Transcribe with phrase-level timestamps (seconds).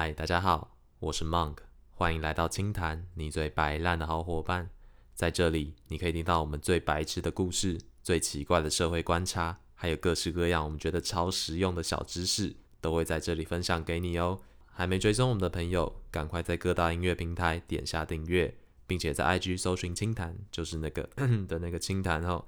[0.00, 1.56] 嗨，大家好，我是 Monk，
[1.90, 4.70] 欢迎来到清谈，你最白烂的好伙伴。
[5.16, 14.38] 在这里，你可以听到我们最白痴的故事、最奇怪的社会观察，还有各式各样我们觉得超实用的小知识，都会在这里分享给你哦。
[14.68, 18.56] 还没追踪我们的朋友，赶快在各大音乐平台点下订阅，
[18.86, 21.10] 并且在 IG 搜寻清谈，就是那个
[21.48, 22.44] 的那个清谈哦，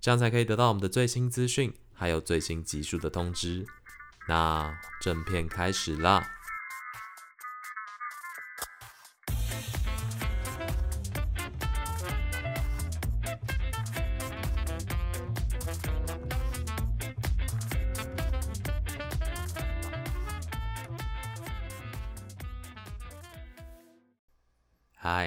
[0.00, 3.66] 这样才可以得到我们的最新资讯，还有最新集数的通知。
[4.26, 6.32] 那正片开始啦！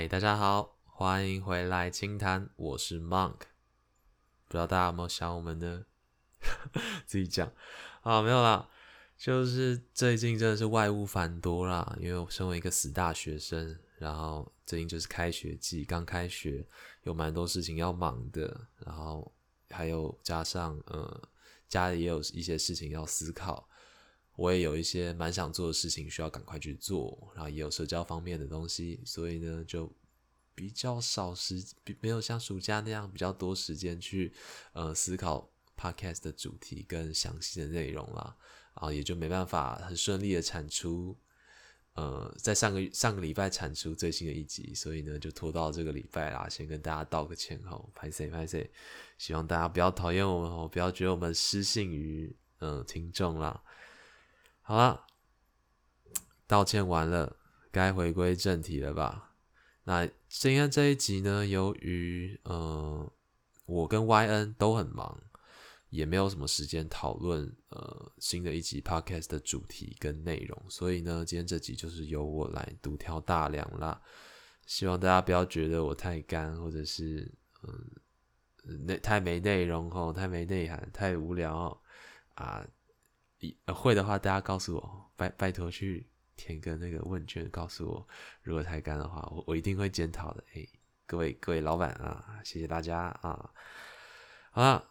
[0.10, 3.42] 大家好，欢迎回来清谈，我是 Monk。
[4.48, 5.86] 不知道大家有没有想我们呢？
[7.06, 7.54] 自己讲
[8.02, 8.68] 啊，没有啦，
[9.16, 16.66] 就是最近真的是外务繁多啦，因为我身为一个死大学生，然后最近就是开学季，刚开学，
[17.04, 19.32] 有蛮多事情要忙的，然后
[19.70, 21.30] 还有加上呃，
[21.68, 23.70] 家里也有一些事情要思考。
[24.36, 29.94] 我也有一些蛮想做的事情需要赶快去做，然后也有社交方面的东西，所以呢就
[30.60, 34.34] 比较少时，比没有像暑假那样比较多时间去
[34.74, 38.36] 呃思考 podcast 的主题跟详细的内容啦，
[38.74, 41.18] 然后也就没办法很顺利的产出，
[41.94, 48.70] 呃，在上个上个礼拜产出最新的一集，所以呢就拖到这个礼拜啦，先跟大家道个歉吼，拍谁拍谁，
[49.18, 53.64] 希望大家不要讨厌我们哦，不要觉得我们失信于嗯听众啦。
[54.62, 55.08] 好了，
[56.46, 57.38] 道歉完了，
[57.72, 59.29] 该回归正题了吧？
[59.90, 63.12] 那今天这一集呢，由于呃，
[63.66, 65.20] 我跟 YN 都很忙，
[65.90, 74.00] 也没有什么时间讨论呃新的一集 Podcast 的主题跟内容，所以呢，今天这集就是由我来独挑大梁啦。
[74.68, 77.28] 希望大家不要觉得我太干，或者是
[77.64, 81.82] 嗯，内太没内容哦，太没内涵，太无聊
[82.36, 82.64] 啊。
[83.74, 86.06] 会的话，大家告诉我，拜拜托去
[86.40, 88.08] 填个那个问卷，告诉我，
[88.42, 90.42] 如果太干的话，我我一定会检讨的。
[90.54, 90.66] 哎，
[91.06, 93.52] 各位各位老板啊，谢谢大家啊！
[94.52, 94.88] 好了，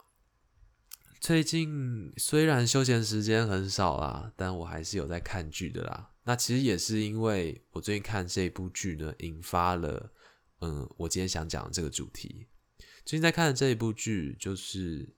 [1.19, 6.10] 最近虽然休闲时间很少啦，但我还是有在看剧的啦。
[6.25, 10.12] 那其实也是因为我最近看这部剧呢，引发了
[10.60, 12.47] 嗯，我今天想讲的这个主题。
[13.06, 15.14] 最近在看的这一部剧就是。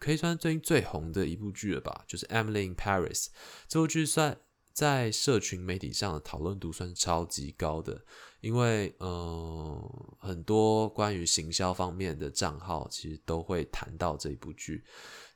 [0.00, 3.24] 可以算最近最红的一部剧了吧，就是《Emily in Paris》
[3.66, 4.38] 这部剧，算
[4.78, 8.00] 在社群媒体上的讨论度算超级高的，
[8.40, 14.84] 因为嗯，很多关于行销方面的账号其实都会谈到这一部剧，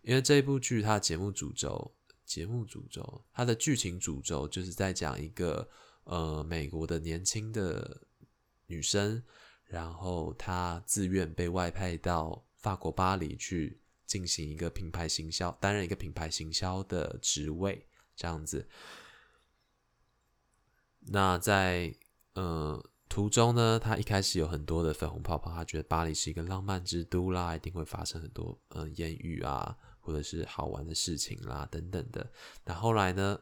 [0.03, 1.93] 因为这一部剧它的节目主轴，
[2.25, 5.69] 节目主轴，它的剧情主轴就是在讲一个
[6.05, 8.01] 呃美国的年轻的
[8.69, 9.21] 女生，
[9.65, 13.81] 然后她自愿被外派到法国巴黎去。
[14.05, 18.69] 进行一个品牌行销，担任一个品牌行销的职位，这样子。
[21.07, 21.95] 那在
[22.35, 32.31] 呃途中呢，他一开始有很多的粉红泡泡，他觉得巴黎是一个浪漫之都啦，一定会发生很多嗯艳遇啊，或者是好玩的事情啦等等的。
[32.65, 33.39] 那后来呢，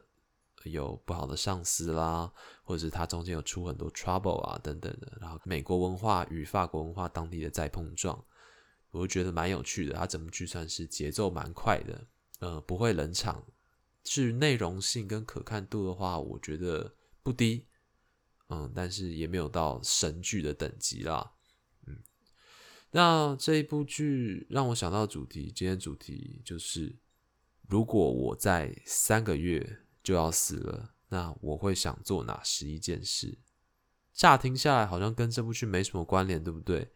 [0.63, 2.31] 有不好的上司啦，
[2.63, 8.21] 或者是他中间有出很多 trouble 啊等等的，然后美国文化与法国文化当地的再碰撞。
[8.91, 12.07] 我就觉得蛮有趣的，他整部剧算是节奏蛮快的，
[12.41, 13.41] 呃，不会冷场。
[14.03, 16.93] 至于内容性跟可看度的话，我觉得
[17.23, 17.67] 不低，
[18.49, 21.33] 嗯，但是也没有到神剧的等级啦，
[21.87, 22.01] 嗯。
[22.91, 26.97] 那这一部剧让我想到主题，今天主题就是，
[27.67, 33.39] 如果我在三个月就要死了，那我会想做哪十一件事？
[34.13, 36.91] 乍听下来好像跟这部剧没什么关联，对不对？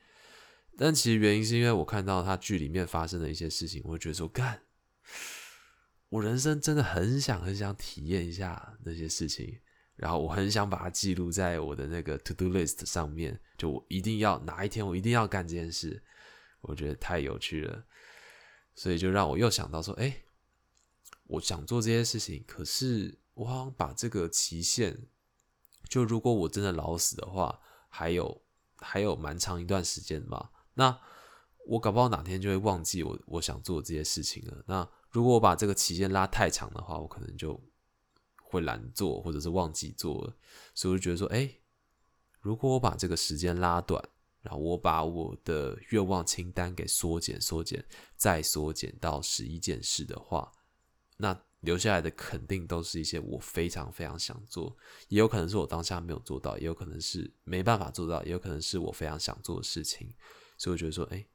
[0.78, 4.64] 但其实原因是因为我看到他剧里面发生的一些事情，我会觉得说，干，
[6.10, 9.62] 我人生真的很想很想体验一下那些事情，
[9.96, 16.04] 然后我很想把它记录在我的那个 to do list 上面，就我一定要哪一天我一定要干这件事，
[16.62, 17.86] 我觉得太有趣了，
[18.76, 20.24] 所以就让我又想到说，哎，
[21.28, 25.08] 我想做这些事情，可是我好像把这个期限，
[25.88, 27.60] 就如果我真的老死的话，
[27.90, 28.42] 还有
[28.78, 30.52] 还有蛮长一段时间吧。
[30.74, 31.00] 那
[31.68, 34.64] 我搞不好哪天就会忘记我我想做这些事情了。
[34.68, 37.60] 那如果我把这个期限拉太长的话，我可能就
[38.46, 40.36] 会懒做，或者是忘记做了。
[40.74, 41.50] 所以我就觉得说，哎，
[42.40, 44.04] 如果我把这个时间拉短，
[44.42, 47.84] 然后我把我的愿望清单给缩减、缩减、
[48.16, 50.52] 再缩减到十一件事的话，
[51.18, 54.78] 那留下来的肯定都是一些我非常非常想做，
[55.08, 60.14] 也有可能是我当下没有做到，也有可能是没办法做到，也有可能是我非常想做的事情。
[60.58, 61.26] 所以我觉得说，哎，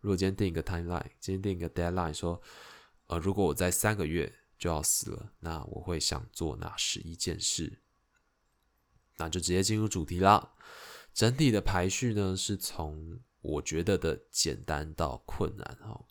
[0.00, 2.42] 如果今天定一个 timeline，今天定一个 deadline，说，
[3.06, 7.80] 呃，如果我在三个月就要死了，那我会想做哪十一件事？
[9.16, 10.54] 那就直接进入主题啦。
[11.14, 16.06] 整体的排序呢，是从我觉得的简单到困难哦。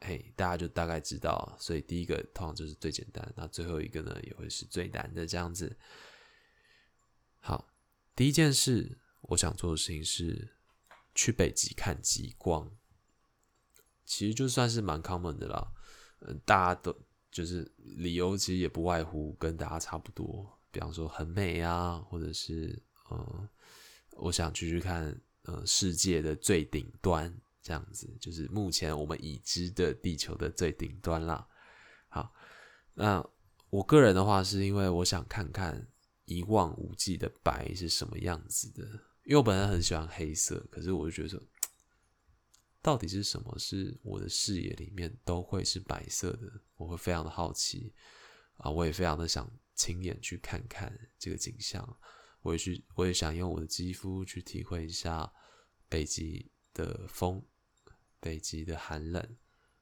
[0.00, 5.76] 嘿，大家就大概知道，所以第一个通常就是最简单，那最后一个呢也会是最难的这样子。
[7.40, 7.68] 好，
[8.14, 10.56] 第一件事我想做的事情是
[11.14, 12.70] 去北极看极光，
[14.04, 15.72] 其实就算是蛮 common 的啦。
[16.20, 17.05] 嗯，大家都
[17.36, 23.46] 就是理由其实也不外乎跟大家差不多，比方说很美啊，或者是嗯，
[24.12, 27.30] 我想去去看呃世界的最顶端。
[27.62, 31.44] 这样子就是目前我们已知的地球的最顶端啦。
[32.08, 32.32] 好，
[32.94, 33.22] 那
[33.70, 35.84] 我个人的话，是因为我想看看
[36.26, 38.84] 一望无际的白是什么样子的。
[39.24, 41.42] 因为我本来很喜欢黑色，可是我就觉得说，
[42.86, 46.52] 到底是什么是我的视野里面都会是白色的？
[46.76, 47.92] 我会非常的好奇
[48.58, 48.70] 啊！
[48.70, 51.84] 我也非常的想亲眼去看看这个景象。
[52.42, 55.28] 我也去，我也想用我的肌肤去体会一下
[55.88, 57.44] 北极的风。
[58.20, 59.36] 北极的寒冷，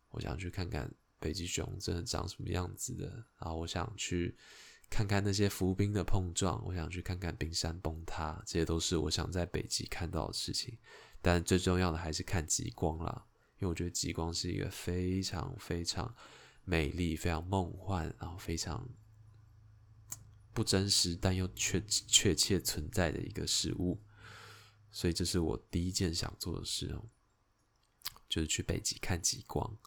[0.08, 3.06] 我想去看看北极熊真的长什么样子的。
[3.36, 4.34] 然后我想去
[4.88, 10.78] 看看那些浮冰的碰撞，我想去看看冰山崩塌，这些都是我想在北极看到的事情。
[11.24, 13.24] 但最重要的还是看极光啦，
[13.54, 16.14] 因为我觉得极光是一个非常非常
[16.64, 18.86] 美丽、非常梦幻，然后非常
[20.52, 24.02] 不真实但又确确切存在的一个事物。
[24.92, 27.08] 所以这是我第一件想做的事哦。
[28.28, 29.78] 就是去北极看极光。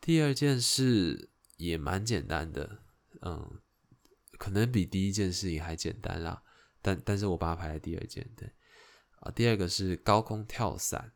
[0.00, 2.82] 第二件事也蛮简单的，
[3.22, 3.60] 嗯，
[4.38, 6.42] 可能比第一件事情还简单啦。
[6.82, 8.52] 但但是我把它排在第二件，对
[9.20, 9.30] 啊。
[9.30, 11.12] 第二个是高空跳伞，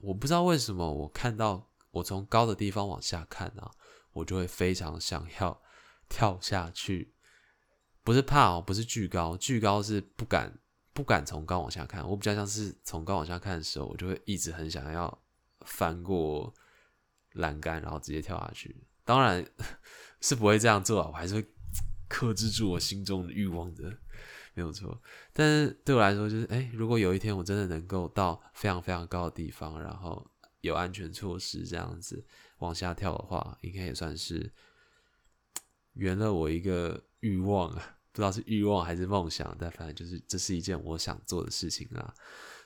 [0.00, 3.70] 我不知道为什么我看到我从高的地方往下看啊，
[4.12, 5.62] 我就会非常想要
[6.08, 7.14] 跳下去。
[8.02, 10.58] 不是怕哦，不是巨高，巨高是不敢。
[10.92, 15.24] 不敢从高往下看，我比较像是从高往下看的时候，我就会一直很想要
[15.62, 16.54] 翻过
[17.32, 18.86] 栏杆，然后直接跳下去。
[19.04, 19.44] 当然
[20.22, 21.44] 是不会这样做啊，我还是会
[22.06, 23.92] 克制住我心中的欲望的，
[24.54, 25.00] 没有错。
[25.32, 30.28] 但是对我来说，就是哎，如果有一天我真的能够到非常非常高的地方，然后
[30.62, 32.24] 有安全措施这样子
[32.58, 34.52] 往下跳的话，应该也算是
[35.94, 37.98] 圆了我一个欲望啊。
[38.12, 42.14] 不知道是欲望还是梦想，但反正就是这是一件我想做的事情啦。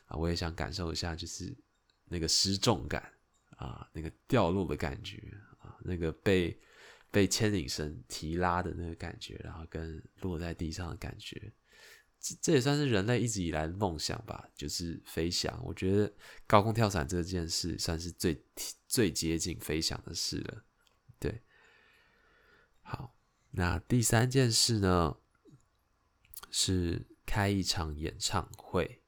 [0.05, 1.57] 啊，我也想感受一下，就是
[2.05, 3.11] 那个失重感
[3.57, 5.17] 啊，那个掉落的感觉
[5.59, 6.61] 啊，那个被
[7.11, 11.51] 被牵引绳提拉的那个感觉，然后跟落在地上的感觉，
[12.21, 15.61] 这这也算是人类一直以来的梦想吧，就是飞翔。
[15.65, 16.13] 我觉得
[16.47, 18.45] 高空跳伞这件事算是最
[18.87, 20.65] 最接近飞翔的事了。
[21.19, 21.43] 对，
[22.83, 23.15] 好，
[23.53, 25.17] 那第三件事呢？
[26.51, 29.03] 是开一场演唱会。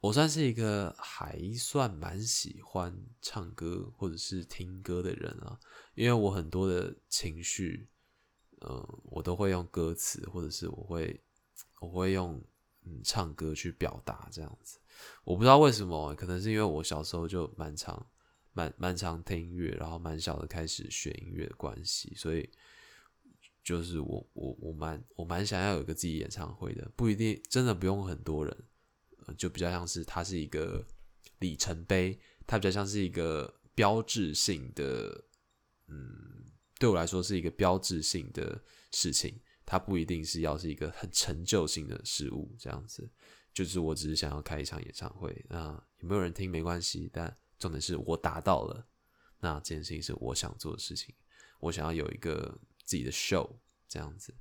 [0.00, 5.60] 我算是一个还算蛮喜欢唱歌或者是听歌的人啊，
[5.94, 7.90] 因为我很多的情绪，
[8.62, 11.22] 嗯，我都会用歌词，或者是我会
[11.80, 12.42] 我会用
[12.84, 14.78] 嗯唱歌去表达这样子。
[15.24, 18.06] 我不知道为什么，可能是因为我小时候就蛮常
[18.52, 22.48] 蛮蛮常听音乐，然后蛮小的开始学音乐的关系，所以。
[23.64, 28.56] 就是我我我蛮我蛮想要有一个自己演唱会的，不一定真的不用很多人，
[29.36, 30.82] 就比较像是它是一个
[31.40, 35.22] 里程碑，它比较像是一个标志性的，
[35.88, 36.46] 嗯，
[36.78, 38.58] 对我来说是一个标志性的
[38.92, 39.38] 事情，
[39.68, 43.06] 它不一定是要是一个很成就性的事物，这样子，
[43.52, 48.88] 就是我只是想要开一场演唱会，那有没有人听没关系，但重点是我达到了，
[49.40, 51.14] 那这件事情是我想做的事情，
[51.60, 52.58] 我想要有一个。
[52.88, 53.46] 自己的 show
[53.86, 54.34] 这样子，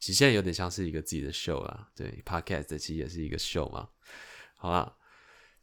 [0.00, 1.88] 其实现在有点像是一个自己的 show 啦。
[1.94, 3.88] 对，podcast 其实也是一个 show 嘛。
[4.56, 4.98] 好了，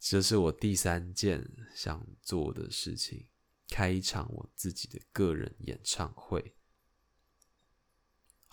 [0.00, 3.28] 这是我第三件想做的事情，
[3.68, 6.55] 开一场我自己的个人演唱会。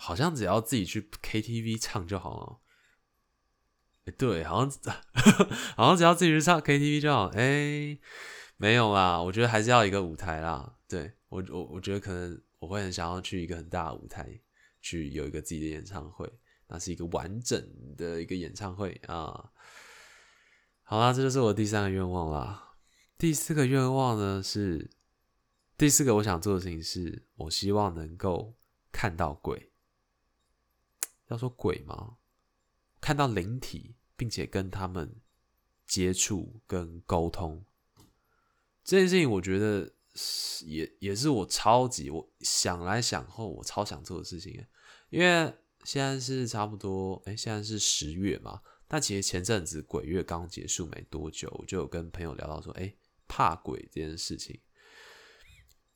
[0.04, 4.12] 好像只要自己去 KTV 唱就好了。
[4.18, 4.94] 对，好像
[5.76, 7.28] 好像只要自己去唱 KTV 就好。
[7.28, 7.98] 哎，
[8.58, 10.76] 没有啦，我觉得还是要一个舞台啦。
[10.86, 12.42] 对我，我我觉得可能。
[12.60, 14.40] 我会很想要去一个很大的舞台，
[14.80, 16.26] 去有一个自己的演唱会，
[16.66, 17.62] 那是一个完整
[17.94, 19.50] 的一个演唱会啊。
[20.82, 22.76] 好啦，这就是我第三个愿望啦。
[23.18, 24.90] 第四个愿望呢是
[25.76, 28.56] 第四个我想做的事情是，我希望能够
[28.90, 29.73] 看到鬼。
[31.34, 32.16] 要说鬼吗？
[33.00, 35.16] 看到灵体，并且跟他们
[35.86, 37.64] 接触跟沟通，
[38.82, 39.92] 这件事情我觉得
[40.64, 44.66] 也也是我超级我想来想后我超想做的事情。
[45.10, 48.62] 因为现在是差不多，哎，现在是十月嘛。
[48.88, 52.94] 但其实前阵子鬼月刚结束没多久，我就有跟朋友聊到说，哎，
[53.28, 54.60] 怕鬼这件事情。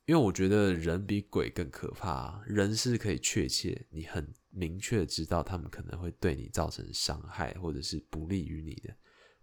[0.04, 8.94] 因为我觉得人比鬼更可怕，人是可以确切，你很明确知道他们可能会对你造成伤害，或者是不利于你的。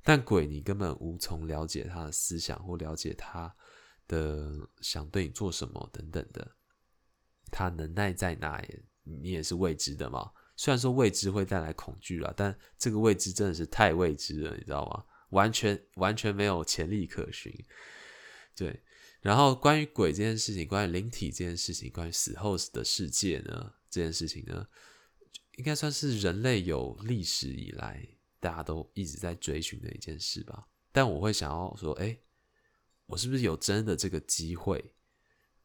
[0.03, 3.53] 但鬼你根本无从了解他的思想，或了解他
[4.07, 6.55] 的想对你做什么等等的，
[7.51, 8.63] 他能耐在哪，
[9.03, 10.31] 你也是未知的嘛。
[10.55, 15.03] 虽然说未知会带来恐惧啊，但这个未知真的是太未知了，你知道吗？
[15.29, 17.51] 完全完全没有潜力可循，
[18.55, 18.81] 对。
[19.21, 23.73] 然后，关于鬼这件事情，关于灵体这件事情，关于死后的世界呢？
[23.89, 24.67] 这件事情呢，
[25.57, 28.07] 应该算是人类有历史以来
[28.39, 30.67] 大家都一直在追寻的一件事吧。
[30.91, 32.17] 但我会想要说，哎，
[33.05, 34.93] 我是不是有真的这个机会，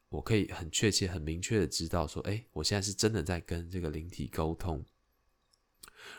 [0.09, 4.85] 我可以很确切、很明确的知道说，哎，我现在是真的在跟这个灵体沟通。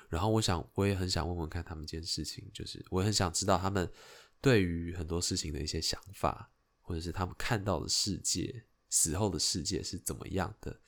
[0.08, 3.90] 然后，我想，我也很想问问看他们这件事情，就是我很想知道他们
[4.40, 6.50] 对于很多事情的一些想法。
[6.84, 10.80] 或者是他们看到的世界，死后的世界是怎么样的？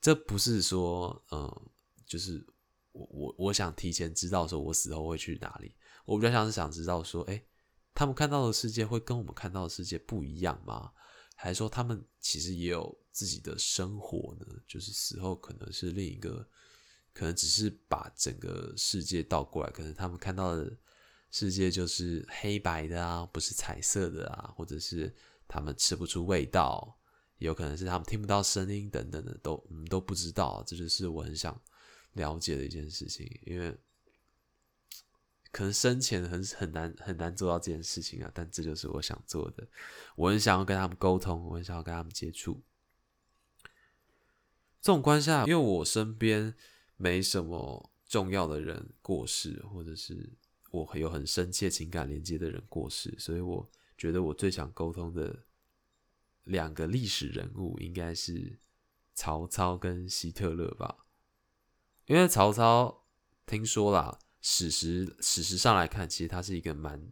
[0.00, 1.70] 这不是说，嗯，
[2.12, 2.44] 就是
[2.92, 5.74] 我我我想提前知道说我死后会去哪里。
[6.04, 7.42] 我比较像是想知道说，哎，
[7.94, 10.92] 他们看到的世界会跟我们看到的世界不一样吗？
[11.36, 14.46] 还是说他们其实也有自己的生活呢？
[14.68, 16.46] 就是死后可能是另一个，
[17.14, 20.70] 可能只是把整个世界倒过来，可能他们看到的。
[21.34, 25.10] 世界就是黑白的啊，不是彩色的啊，或者是
[25.48, 26.94] 他们吃不出味道，
[27.38, 30.62] 有可能是他们听不到声音等等的，都我们都不知道。
[30.66, 31.58] 这就是我很想
[32.12, 33.76] 了解的一件事情，因为
[35.50, 39.68] 可能生前很很难很难做到这件事情啊，但这就是我想做的。
[40.16, 42.62] 我很想要跟他们沟通，我很想要跟他们接触。
[44.80, 46.54] 这种关系下，因为我身边
[46.96, 50.32] 没什么重要的人过世，或者是。
[50.72, 55.44] 我有很深切情感连接的人过世，所以我觉得我最想沟通的
[56.44, 58.58] 两个历史人物应该是
[59.12, 61.04] 曹操跟希特勒吧。
[62.12, 63.06] 因为曹操
[63.46, 67.10] 听说啦，史实史实上来看，其实他是一个蛮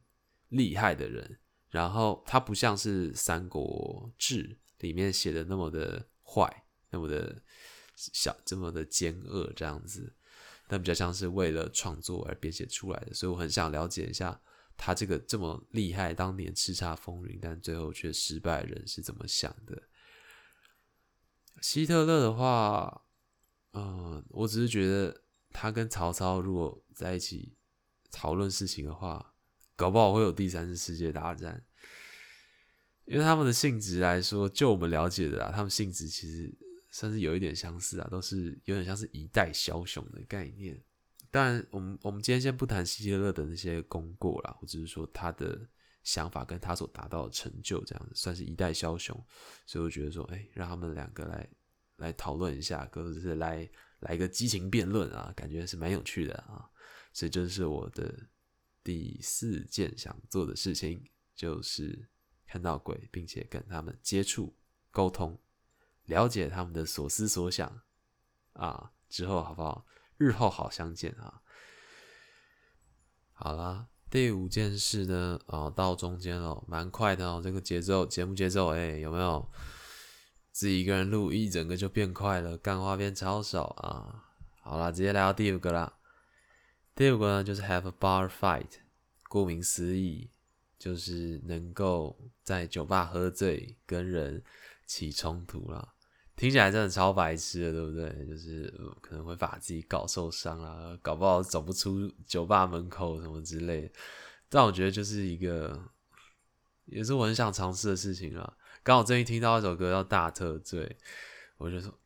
[0.50, 1.38] 厉害的人。
[1.71, 4.47] 然后他不像是《三国志》
[4.80, 7.42] 里面写的那么的坏，那么的
[7.97, 10.14] 小，这么的奸恶这样子。
[10.69, 14.38] 但比较像是为了创作而编写出来的，所以我很想了解一下
[14.76, 19.83] 他这个这么厉害、当年叱咤风云，但最后却失败的人是怎么想的。
[21.62, 23.07] 希特勒的话，
[23.72, 27.56] 嗯，我只是觉得他跟曹操如果在一起
[28.10, 29.34] 讨论事情的话，
[29.76, 31.64] 搞不好会有第三次世界大战，
[33.04, 36.56] 因为他们的性质来说，就我们了解的啊，他们性质其实。
[36.92, 40.76] 算是有一点相似啊，都是有点像是一代枭雄的概念。
[41.30, 45.56] 当然，我们我们今天先不谈希特勒的那些功过啦，我只是说他的
[46.02, 49.16] 想法跟他所达到的成就，这样子算是一代枭雄。
[49.66, 51.48] 所以我觉得说，哎，让他们两个来
[52.00, 56.69] 来讨论一下，或者是来来个激情辩论啊，感觉是蛮有趣的啊。
[57.12, 58.12] 所以这是我的
[58.83, 62.09] 第四件想做的事情，就是
[62.47, 64.57] 看到鬼，并且跟他们接触
[64.90, 65.38] 沟通。
[66.07, 67.83] 了解他们的所思所想
[68.54, 69.87] 啊，之后好不好？
[70.16, 71.40] 日后好相见啊！
[73.33, 77.40] 好啦，第五件事呢，啊，到中间了，蛮快的哦。
[77.42, 79.50] 这个节奏，节目节奏，哎，有没有？
[80.60, 84.26] 自己一个人录，一整个就变快了，干话变超少啊！
[84.60, 85.94] 好啦，直接来到第五个啦。
[86.94, 88.68] 第五个呢，就是 have a bar fight，
[89.30, 90.28] 顾名思义，
[90.78, 94.44] 就是能够在酒吧喝醉，跟人
[94.84, 95.94] 起冲突了。
[96.36, 98.26] 听起来真的超白痴的，对不对？
[98.26, 103.90] 就是可能会把自己搞受伤啊，搞不好走不出酒吧门口什么之类。
[104.50, 105.88] 但我觉得就是一个，
[106.84, 108.58] 也是我很想尝试的事情啊。
[108.82, 110.87] 刚好最近听到一首歌叫《大特醉》，
[111.58, 111.99] 我就说，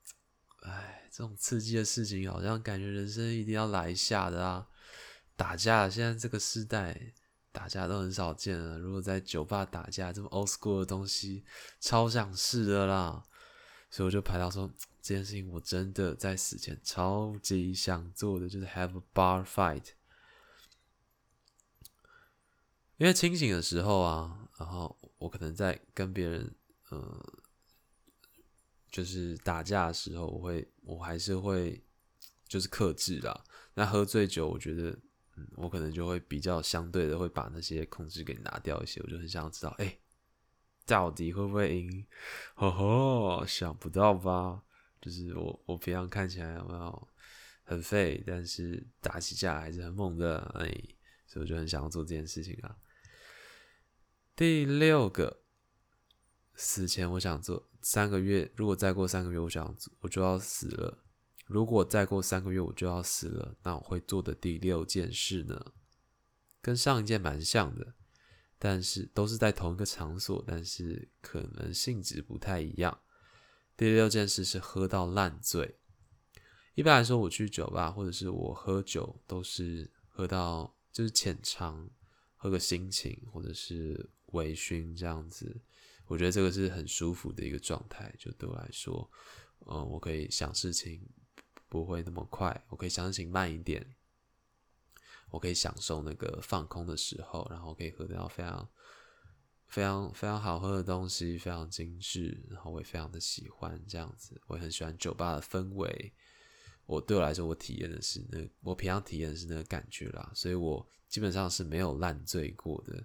[0.62, 4.66] 哎，这种刺激的事情好像感觉人生一定要来一下的啊！
[5.36, 7.12] 打架，现在这个时代
[7.52, 8.76] 打架都很少见了。
[8.78, 11.44] 如果在酒吧打架，这么 old school 的东西，
[11.78, 13.22] 超想试的啦。
[13.88, 14.68] 所以我就排到说
[15.00, 19.92] 这件事情，我真的在死前超级想做的，就是 have a bar fight。
[22.96, 26.52] 因为清醒的时候啊，然后我可能在跟别人
[26.94, 27.42] 呃
[28.90, 31.82] 就是打架的时候，我会我还是会
[32.46, 33.44] 就是克制啦。
[33.74, 34.90] 那喝醉酒，我觉得
[35.36, 39.00] 嗯，我可能就会比较相对的会把那些控制给拿掉一些。
[39.02, 39.98] 我就很想知道，哎，
[40.86, 42.06] 到底会不会赢？
[42.54, 44.62] 吼吼，想不到吧？
[45.00, 47.08] 就是我我平常看起来有没有
[47.64, 50.68] 很废，但是打起架还是很猛的，哎，
[51.26, 52.76] 所以我就很想要做这件事情啊。
[54.36, 55.43] 第六个，
[56.54, 60.98] 死前我想做三个月，如果再过三个月，我想我就要死了。
[61.46, 65.72] 如果再过三个月我就要死了，那我会做的第六件事呢，
[66.62, 67.94] 跟上一件蛮像的，
[68.58, 73.00] 但是都是在同一个场所，但是可能性质不太一样。
[73.76, 75.78] 第六件事是喝到烂醉。
[76.74, 81.90] 一般来说，我去酒吧或者是我喝酒，都是喝到就是浅尝，
[82.36, 84.10] 喝个心情，或者是。
[84.34, 85.60] 微醺这样子，
[86.06, 88.14] 我觉得这个是很舒服的一个状态。
[88.18, 89.10] 就对我来说，
[89.66, 91.00] 嗯，我可以想事情
[91.68, 93.96] 不会那么快，我可以想事情慢一点，
[95.30, 98.68] 我可以享受那个放空的时候，然后可以喝到非常
[99.66, 104.40] 非常非常好喝的东西，非常精致，然后我也非常的喜欢这样子。
[104.46, 106.12] 我也很喜欢酒吧的氛围。
[106.86, 113.02] 我对我来说，我体验的是那我平常体验的是那个感觉啦，所以我基本上是没有烂醉过的。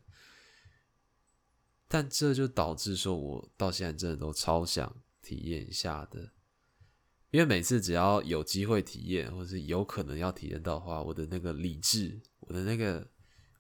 [1.90, 6.32] 但这就导致说，我到现在真的都超想体验一下的，
[7.32, 13.06] 因为每次只要有机会体验，或者是有可能要体验到的话，我的那个理智，我的那个，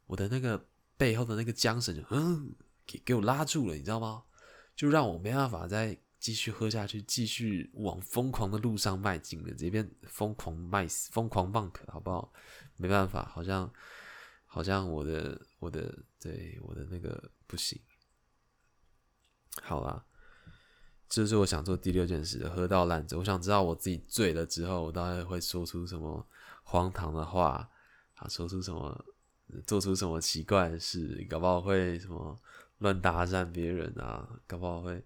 [0.06, 0.64] 我的那个
[0.96, 2.56] 背后的那个缰绳就嗯，
[2.86, 4.24] 给给我拉住了，你知道吗？
[4.76, 12.32] 就让我没办法再继续喝下去，继续往疯狂的路上迈进了，这边疯狂卖死，疯狂棒可好不好？
[12.78, 13.74] 没办法，好像
[14.46, 17.82] 好像我的我的对我的那个不行。
[19.62, 20.04] 好啦，
[21.08, 23.18] 这是我想做第六件事，喝到烂醉。
[23.18, 26.26] 我想知道我自己醉了之后，我到底会说出什么
[26.64, 27.70] 荒唐的话
[28.16, 28.28] 啊？
[28.28, 29.06] 说出什么，
[29.68, 31.26] 做出什么奇怪的事？
[31.30, 32.40] 搞不好会什么
[32.80, 34.28] 乱搭讪别人啊？
[34.48, 35.04] 搞不好会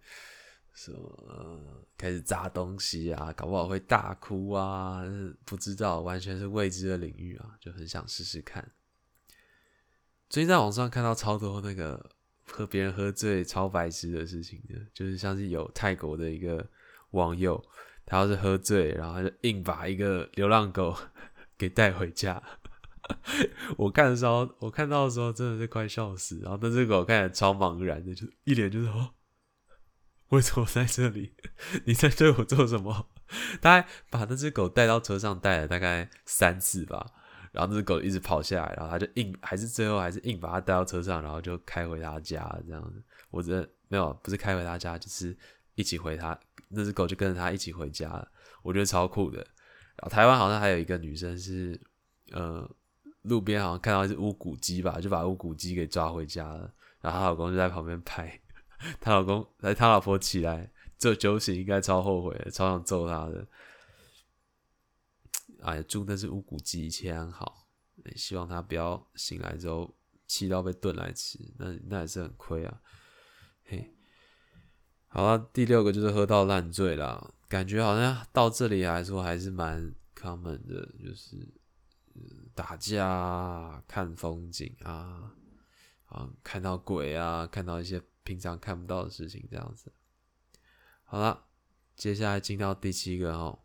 [0.73, 3.33] 什么开始砸东西啊？
[3.33, 5.03] 搞不好会大哭啊？
[5.43, 8.71] 不知道，完全是未知的领域啊，就很想试试看。
[10.29, 12.11] 最近在网上看到超多那个。
[12.55, 16.63] 和别人喝醉超白痴的事情的，就是像是有泰国的一个
[17.09, 17.59] 网友，
[18.05, 20.95] 他要是喝醉，然后他就硬把一个流浪狗
[21.57, 22.41] 给带回家。
[23.75, 26.41] 我看的时候，我看到的时候真的是快笑死。
[26.43, 29.15] 然后那只狗看起来超茫然的，就一脸就是哦，
[30.29, 31.33] 为什么在这里？
[31.85, 33.09] 你在对我做什么？
[33.63, 37.11] 他还把那只狗带到车上带了大概三次吧。
[37.53, 43.01] 然后那只狗一直跑下来，然后他就硬，还是最后还是硬把它带到车上，然后就开回他家这样子。
[43.29, 45.37] 我觉得没有，不是开回他家，就是
[45.75, 46.37] 一起回他。
[46.67, 48.27] 那只狗就跟着他一起回家了，
[48.63, 49.37] 我觉得超酷的。
[49.37, 51.79] 然后台湾好像还有一个女生是，
[52.31, 52.67] 呃，
[53.21, 56.73] 路边好像看到一只乌骨鸡吧，就把乌骨鸡给抓回家了。
[57.01, 58.41] 然后她老公就在旁边拍，
[58.99, 63.45] 她老公哎，她老婆起来这酒醒，应该超后悔，超想揍他的。
[65.63, 67.67] 哎，祝那只乌骨鸡一切安好。
[68.15, 69.95] 希望他不要醒来之后
[70.25, 72.81] 气到被炖来吃，那那也是很亏啊。
[73.63, 73.95] 嘿，
[75.07, 81.53] 好了，第六个就是喝到烂醉了，感觉好像到这里来说还是蛮 common 的，就是
[82.53, 85.31] 打架、啊看风景啊，
[86.07, 89.93] 啊，看到鬼啊，看到一些平常看不到的事情这样子。
[91.03, 91.45] 好了，
[91.95, 93.62] 接下来进到第七个哦。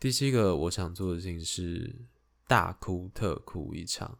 [0.00, 2.06] 第七个我想做的事情是
[2.46, 4.18] 大哭特哭一场。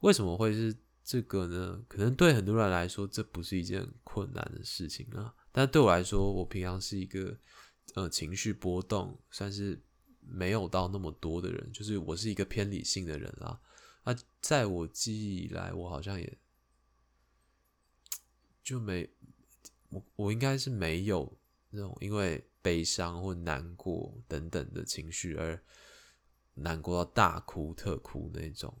[0.00, 1.84] 为什么会是这个呢？
[1.88, 7.36] 可能对很多人来说这不是一件困难的事情啊，但对我来说，我平常是一个
[7.94, 9.82] 呃情绪波动算是
[10.20, 13.60] 没有到那么多的人，就是我是一个偏理性的人啊。
[14.04, 16.38] 那在我记忆以来，我好像也
[18.62, 19.10] 就没
[19.88, 21.36] 我我应该是没有
[21.76, 22.42] 那种因为。
[22.66, 25.62] 悲伤或难过等等的情绪，而
[26.54, 28.76] 难过到大哭特哭那种，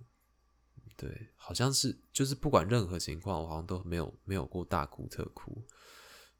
[0.96, 5.64] 对，好像是就是不管任何情况，我好像都没有没有过大哭特哭，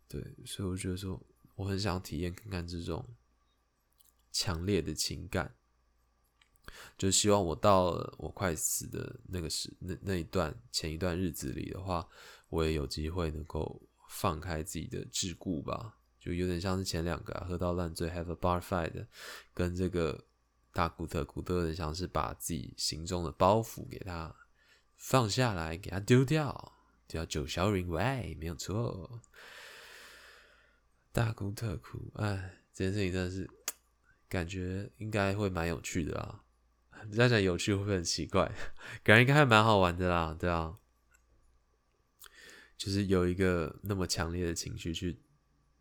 [0.09, 3.15] 对，所以我觉得说我很想体验看看这种
[4.33, 5.55] 强烈的情感，
[6.99, 12.09] 就希望我到了我快死的那个时那那一段前一段日子里的话，
[12.49, 16.01] 我也有机会能够放开自己的桎梏吧。
[16.27, 19.07] 就有点像是前两个喝到烂醉，have a bar fight，
[19.55, 20.25] 跟这个
[20.73, 24.35] 大古特古特，有点像是把自己心中的包袱给他
[24.97, 26.73] 放下来，给他丢掉，
[27.07, 29.23] 叫九霄云外，没有错。
[31.13, 33.49] 大哭特哭，哎，这件事情真的是
[34.29, 36.43] 感觉应该会蛮有趣的啦。
[37.13, 38.51] 这样讲有趣会不会很奇怪？
[39.05, 40.77] 感觉应该还蛮好玩的啦，对啊。
[42.77, 45.19] 就是有一个那么强烈的情绪去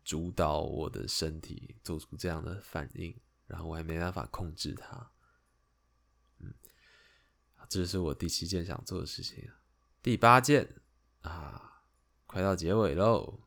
[0.06, 3.12] 主导我的身体做出这样的反应，
[3.48, 5.10] 然后我还没办法控制它。
[6.38, 6.54] 嗯，
[7.68, 9.50] 这是我第七件想做的事情。
[10.00, 10.80] 第八件
[11.22, 11.82] 啊，
[12.24, 13.40] 快到结尾喽。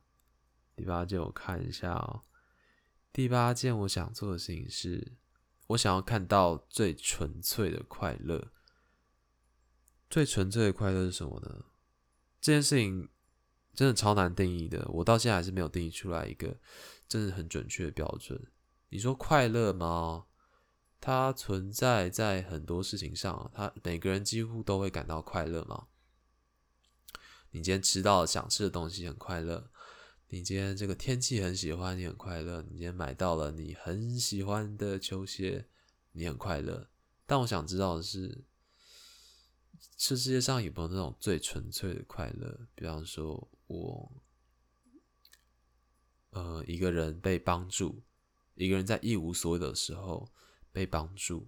[0.76, 2.24] 第八件我看一下哦。
[3.14, 5.16] 第八件我想做的事情是，
[5.68, 8.52] 我想要看到最纯粹的快乐。
[10.10, 11.68] 最纯粹的快乐是什么呢？
[12.42, 13.08] 这件事情。
[13.80, 16.60] 真的超难定义的，我到现在还是没有定义出来一个
[17.08, 18.38] 真的很准确的标准。
[18.90, 20.26] 你说快乐吗？
[21.00, 25.88] 它存在在很多事情上，它每个人几乎都会感到快乐吗？
[27.52, 29.72] 你今天吃到想吃的东西很快乐，
[30.28, 35.70] 你今天这个天气很喜欢，你很快乐，你今天买到了你很喜欢的球鞋，
[36.12, 36.90] 你很快乐。
[37.26, 38.44] 但我想知道的是。
[39.96, 42.68] 这世界上有没有那种最纯粹的快乐？
[42.76, 44.12] 比方说，我，
[46.32, 48.02] 呃，一个人被帮助，
[48.56, 50.28] 一个人在一无所有的时候
[50.72, 51.48] 被帮助，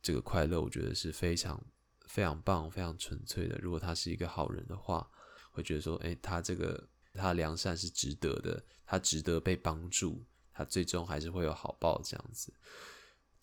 [0.00, 1.62] 这个快乐，我觉得是非常
[2.06, 3.58] 非常棒、非常纯粹的。
[3.58, 5.08] 如果他是一个好人的话，
[5.52, 12.54] 会觉得说，哎，他这个他良善是值得的，他值得被帮助，他最终还是会有好报这样子。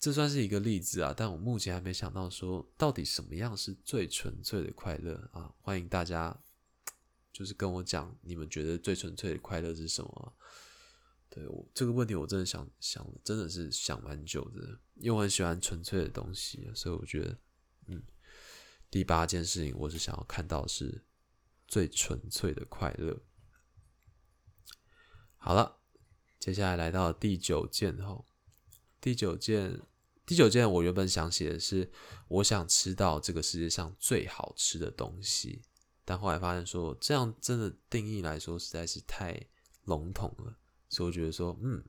[0.00, 5.54] 这算是一个例子啊，但我目前还没想到说到底什么样是最纯粹的快乐啊！
[5.60, 6.36] 欢迎大家
[7.38, 10.34] 就是跟我讲，你们觉得最纯粹的快乐是什么？
[11.30, 17.38] 对我这个问题，我真的想想，真的是想蛮久的，因为我很喜欢纯粹的东西，所以我觉得，
[17.86, 18.02] 嗯，
[18.90, 21.04] 第八件事情，我是想要看到是
[21.68, 23.16] 最纯粹的快乐。
[25.36, 25.78] 好了，
[26.40, 28.26] 接下来来到第九件后。
[29.00, 29.80] 第九件，
[30.26, 31.88] 第九件，我原本想写的是，
[32.26, 35.62] 我想吃到这个世界上最好吃的东西，
[36.08, 39.38] 但后来发现说，这样真的定义来说实在是太
[39.84, 40.56] 笼统了，
[40.88, 41.84] 所以我觉得说，嗯，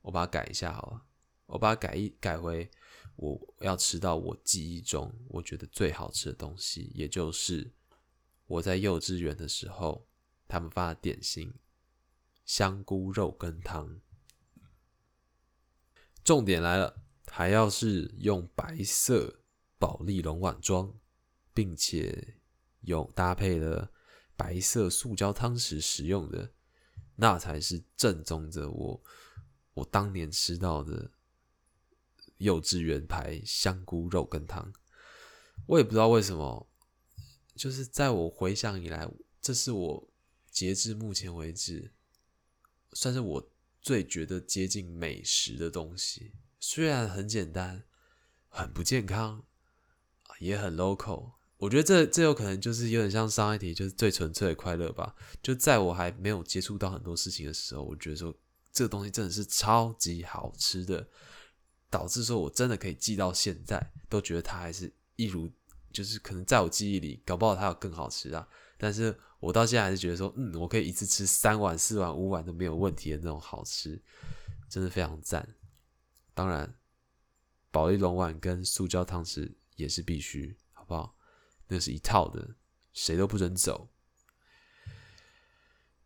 [0.00, 1.02] 我把它改一下好了，
[1.44, 2.70] 我把它改一改回，
[3.16, 7.70] 我要吃到我记忆中我觉得最好吃的东西，也就是
[8.46, 10.08] 我在幼稚园的时候
[10.48, 11.52] 他们发的点心——
[12.46, 14.00] 香菇肉羹汤。
[16.24, 19.42] 重点来了，还要是用白色
[19.78, 20.94] 宝丽龙碗装，
[21.52, 22.38] 并且
[22.82, 23.90] 有搭配的
[24.36, 26.52] 白色塑胶汤匙使用的，
[27.16, 29.02] 那才是正宗的我
[29.74, 31.10] 我当年吃到的
[32.36, 34.72] 幼稚园牌香菇肉羹汤。
[35.66, 36.68] 我也不知道为什么，
[37.54, 40.10] 就是在我回想以来，这是我
[40.50, 41.92] 截至目前为止，
[42.92, 43.48] 算是我。
[43.84, 47.82] 最觉得接近美食的东西，虽然很简单、
[48.48, 49.44] 很不健康，
[50.38, 51.32] 也很 local。
[51.62, 55.14] 我觉得这这有可能就是有点像上一题，就是最纯粹的快乐吧。
[55.40, 58.34] 就在我还没有接触到很多事情的时候，我觉得说
[58.72, 61.06] 这个东西真的是超级好吃的，
[61.88, 65.48] 导致说我真的可以记到现在，都觉得它还是一如，
[65.92, 68.44] 就是可能在我记忆里，搞不好它有更好吃啊。
[68.76, 74.02] 但是我到现在还是觉得说，嗯，我可以一次吃三碗、四碗、五碗都没有问题的那种好吃，
[74.68, 75.48] 真的非常赞。
[76.34, 76.74] 当然，
[77.70, 81.16] 保利龙碗跟塑胶汤匙也是必须，好不好？
[81.72, 82.56] 那是一套的，
[82.92, 83.88] 谁都不准走。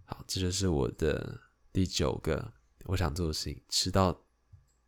[0.05, 1.40] 好，这就是我的
[1.72, 4.24] 第九个我想做的事情：吃到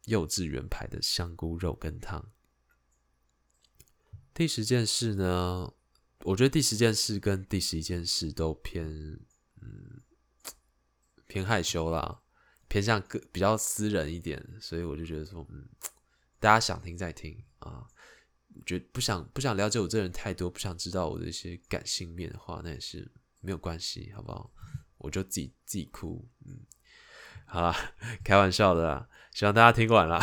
[0.05, 2.31] 幼稚园牌的香菇肉羹汤。
[4.33, 5.75] 第十件事呢？
[6.21, 8.87] 我觉得第十件事跟第十一件事都偏
[9.61, 10.03] 嗯
[11.27, 12.23] 偏害羞啦，
[12.69, 15.69] 偏向个比较私人一点，所以我就觉得说，嗯，
[16.39, 17.89] 大家想听再听啊，
[18.67, 24.53] 觉不想不想了解我这人太多，不想知道我的一些感性面的话，那也是没有关系，好不好？
[24.99, 26.61] 我就自己自己哭，嗯，
[27.47, 27.75] 好啦，
[28.25, 30.19] 开玩笑的啦，希望大家听完啦，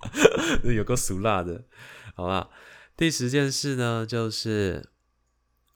[0.64, 1.66] 有个俗辣的，
[2.14, 2.50] 好吧？
[2.96, 4.90] 第十件事呢，就是。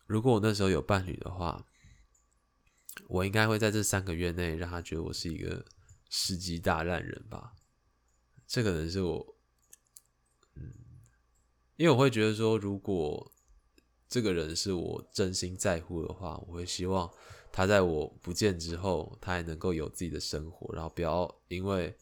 [0.09, 1.64] 如果我那时候有伴侣的话，
[3.09, 5.64] 我应该会在这三个月内让他觉得我是一个
[6.11, 7.55] 世纪大烂人吧。
[8.47, 9.32] 这可能是我，
[11.83, 13.33] 因为我会觉得说，如果
[14.09, 17.12] 这个人是我真心在乎的话，我会希望
[17.51, 21.92] 他在我不见之后，他还能够有自己的生活，然后不要因为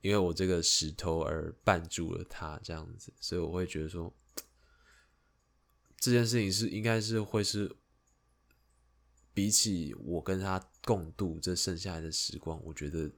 [0.00, 3.12] 因为我这个石头而绊住了他这样子。
[3.20, 4.12] 所以我会觉得说。
[6.00, 7.76] 这件事情是应该是会是
[9.32, 13.08] 比起我跟他共度这剩下来的时光，我觉得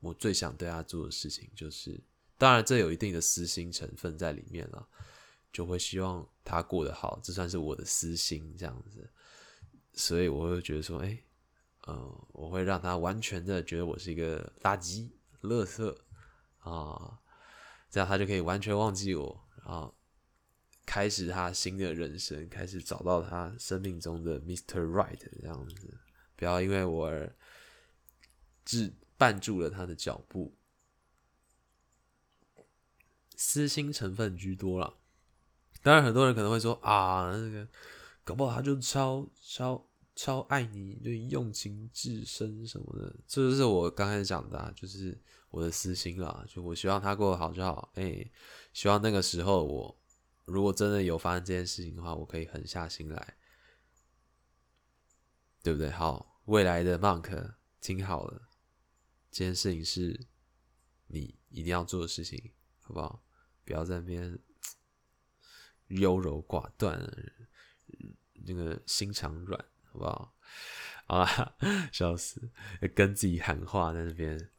[0.00, 1.98] 我最想对他做的事情就是，
[2.36, 4.86] 当然这有一定的私心成分在里面了，
[5.52, 9.10] 就会希望他过得好，这算是我的私心这样子，
[9.92, 11.22] 所以我会觉得说，哎，
[11.86, 15.10] 嗯，我会让他完全的觉得我是一个垃圾、
[15.42, 15.96] 垃圾
[16.58, 17.20] 啊，
[17.90, 19.94] 这样他就可以完全忘记我，然后。
[20.86, 24.84] 开始他新的人生，开始找到他生命中的 Mr.
[24.84, 25.96] Right 这样子，
[26.34, 27.32] 不要因为我而
[28.64, 30.56] 置绊住了他的脚步。
[33.36, 34.98] 私心成分居多了，
[35.82, 37.66] 当然很多人可能会说啊，那个
[38.24, 45.18] 搞不好他就超超超爱你，就用情至深什么的，这就是我刚开始讲的，啊就是
[45.50, 48.30] 我的私心啦，就我希望他过得好就好，哎，
[48.72, 49.96] 希望那个时候我。
[50.46, 53.36] 如果真的有发生这件事情的话，我可以狠下心来，
[55.62, 55.88] 对不对？
[55.90, 58.48] 好，未来的 Monk 听好了，
[59.30, 60.26] 这件事情是
[61.06, 63.22] 你一定要做的事情，好不好？
[63.64, 64.36] 不要在那边
[65.90, 66.98] 优柔寡断，
[68.46, 70.34] 那个心肠软，好不好？
[71.06, 71.54] 啊，
[71.92, 72.50] 笑死，
[72.94, 74.50] 跟自己喊话在那边，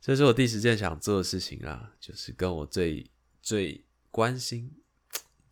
[0.00, 3.10] 这是我第十件想做的事情啦，就是跟我最
[3.42, 3.84] 最。
[4.10, 4.74] 关心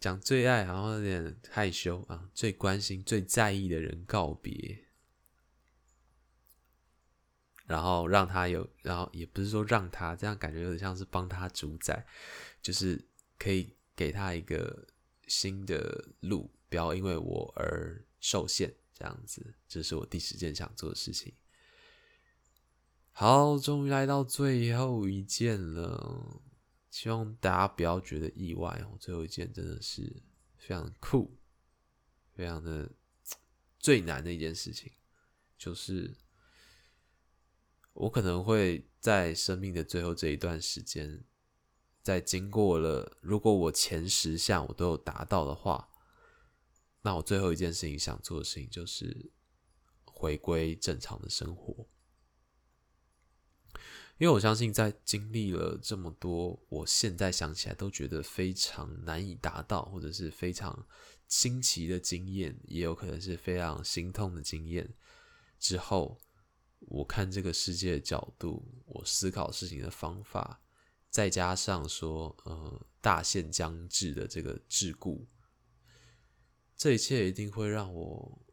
[0.00, 2.30] 讲最爱，好像有点害羞啊。
[2.34, 4.86] 最关心、最在意的人告别，
[7.66, 12.06] 然后让他有，然后也不是说让他这样，感觉有点像是帮他主宰，
[12.62, 13.06] 就是
[13.38, 14.86] 可以给他一个
[15.26, 18.72] 新的路，不要因为我而受限。
[18.98, 21.34] 这样子，这是我第十件想做的事情。
[23.12, 26.40] 好，终于来到最后一件了。
[26.90, 28.96] 希望大家不要觉得意外哦。
[28.98, 30.22] 最后一件真的是
[30.56, 31.36] 非常酷，
[32.34, 32.90] 非常的
[33.78, 34.90] 最难的一件事情，
[35.58, 36.16] 就是
[37.92, 41.22] 我可能会在生命的最后这一段时间，
[42.06, 45.88] 在经过了，如果我前十项我都有达到的话，
[47.02, 49.32] 那我最后一件事情想做的事情就是
[50.04, 51.88] 回归正常的生活。
[54.18, 60.86] 因为我相信，在经历了这么多，我现在想起来都觉得非常难以达到，或者是非常
[61.26, 64.94] 新奇的经验，也有可能是非常心痛的经验
[65.58, 66.20] 之后，
[66.78, 70.62] 我看这个世界的角度，我思考事情的方法，
[71.16, 75.24] 再加上说，呃，大限将至的这个桎梏，
[76.76, 78.44] 这一切一定会让我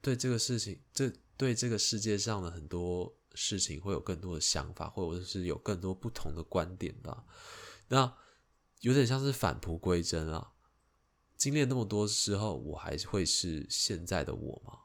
[0.00, 3.16] 对这个事情，这对这个世界上的很多。
[3.36, 7.24] 事情会有更多的想法，或者是有更多不同的观点吧。
[7.88, 8.16] 那
[8.78, 10.52] 有点像是返璞归真啊！
[11.36, 14.78] 经历那么多之后，我还会是现在的我吗？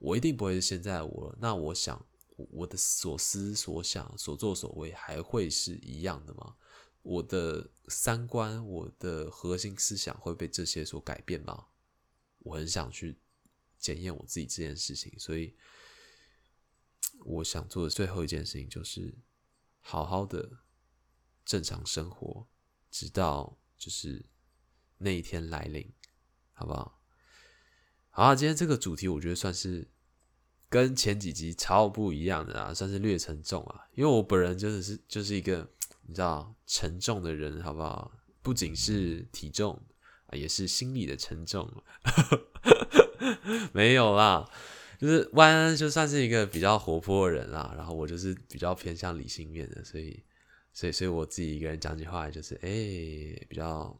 [0.00, 1.38] 我一定不会是现在的我了。
[1.40, 2.04] 那我想，
[2.36, 6.56] 我的所思所想、所作所为还会是一样的吗？
[7.02, 11.66] 我的三观、我的核心思想会被这些所改变吗？
[12.38, 13.18] 我很想去
[13.78, 15.56] 检验我自己这件事情，所以。
[17.26, 19.16] 我想做的最后一件事情就是
[19.80, 20.58] 好好的
[21.44, 22.46] 正常生活，
[22.90, 24.26] 直到就是
[24.98, 25.90] 那一天来临，
[26.52, 27.00] 好不好？
[28.10, 29.88] 好啊，今天这个主题我觉得算是
[30.74, 33.86] 跟前几集超不一样的啊，算是略沉重啊。
[33.94, 35.64] 因为我本人真的是就是一个
[36.08, 38.10] 你知道沉重的人，好不好？
[38.42, 39.80] 不仅是体重
[40.26, 41.72] 啊，也是心理的沉重。
[43.72, 44.50] 没有啦。
[44.98, 50.24] 就是万安就算是一个比较活泼的人啦，然后我就是比较偏向理性面的，所以，
[50.72, 52.68] 所以，所以我自己一个人讲起话来就是哎，
[53.48, 53.96] 比较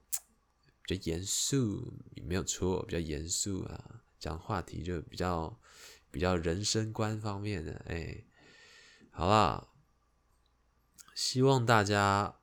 [0.85, 1.93] 比较严肃，
[2.27, 5.57] 没有错，比较严肃啊，讲话题就比较
[6.14, 8.24] 比较人生观方面的哎，
[9.11, 9.66] 好啦，
[11.12, 12.37] 希望大家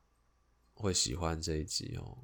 [0.73, 2.17] 会喜欢这一集哦，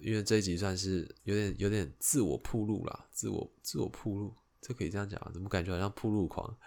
[0.00, 4.34] 因为这一集算是有点有点自我铺路啦，自我自我铺路。
[4.62, 6.58] 这可以这样讲，怎么感觉好像铺路狂？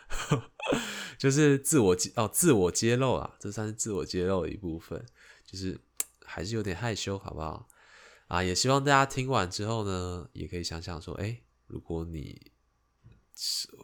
[1.17, 5.03] 就是自我哦，自我揭露啊，这算是自我揭露的一部分，
[5.43, 5.79] 就是
[6.23, 7.67] 还是有点害羞，好不好？
[8.27, 12.51] 啊，也希望大家听完之后呢，也可以想想说，哎，如果你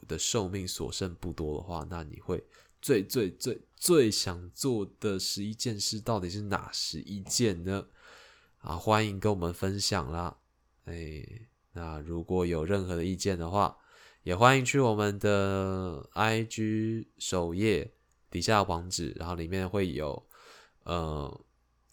[0.07, 2.43] 的寿命所剩不多的话，那你会
[2.81, 7.87] 最最最最想做的十一件事到底是哪十一件呢？
[8.59, 10.37] 啊，欢迎跟我们分享啦！
[10.85, 11.23] 哎，
[11.73, 13.77] 那如果有任何的意见的话，
[14.23, 17.93] 也欢迎去我们的 IG 首页
[18.29, 20.27] 底下网址，然后里面会有
[20.83, 21.45] 呃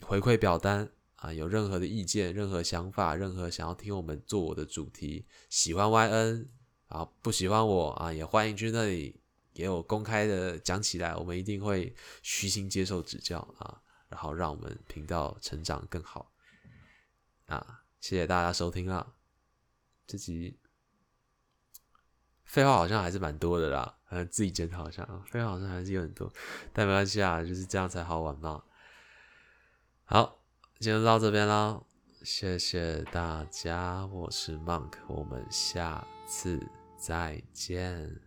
[0.03, 6.46] 回馈表单啊，有任何的意见、任何想法、任何想要听我们做我的主题，喜欢 YN
[6.88, 9.20] 啊，不喜欢我啊，也欢迎去那里
[9.53, 16.31] 给我公开的讲起来，我们一定会虚心接受指教啊，然后让我们频道成长更好
[17.47, 17.83] 啊！
[18.01, 19.14] 谢谢大家收听啦，
[20.07, 20.59] 这集
[22.44, 26.33] 废话好像还是蛮多的啦，呃，自己检讨一下啊，废话好像还是有很多，
[26.73, 28.62] 但没关系啊，就是这样才好玩嘛。
[30.05, 30.44] 好，
[30.79, 31.81] 今天就到这边啦，
[32.23, 36.61] 谢谢大家，我是 Monk，我们下次
[36.97, 38.24] 再见。